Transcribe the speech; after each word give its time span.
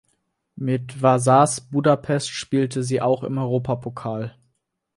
Mit 0.55 1.03
Vasas 1.03 1.61
Budapest 1.61 2.31
spielte 2.31 2.81
sie 2.81 3.03
auch 3.03 3.23
im 3.23 3.37
Europapokal. 3.37 4.35